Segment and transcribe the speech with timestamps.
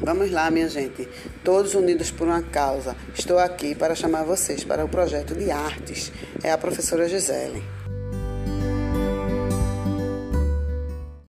[0.00, 1.08] Vamos lá, minha gente.
[1.42, 2.94] Todos unidos por uma causa.
[3.14, 6.12] Estou aqui para chamar vocês para o projeto de artes.
[6.42, 7.83] É a professora Gisele.